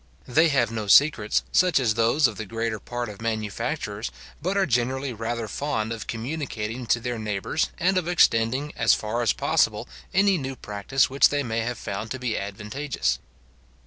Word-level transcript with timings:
They 0.27 0.49
have 0.49 0.71
no 0.71 0.87
secrets, 0.87 1.43
such 1.51 1.79
as 1.79 1.93
those 1.93 2.25
of 2.25 2.37
the 2.37 2.47
greater 2.47 2.79
part 2.79 3.07
of 3.07 3.21
manufacturers, 3.21 4.09
but 4.41 4.57
are 4.57 4.65
generally 4.65 5.13
rather 5.13 5.47
fond 5.47 5.93
of 5.93 6.07
communicating 6.07 6.87
to 6.87 6.99
their 6.99 7.19
neighbours, 7.19 7.69
and 7.77 7.99
of 7.99 8.07
extending 8.07 8.73
as 8.75 8.95
far 8.95 9.21
as 9.21 9.31
possible 9.31 9.87
any 10.11 10.39
new 10.39 10.55
practice 10.55 11.07
which 11.11 11.29
they 11.29 11.43
may 11.43 11.59
have 11.59 11.77
found 11.77 12.09
to 12.09 12.17
be 12.19 12.35
advantageous. 12.35 13.19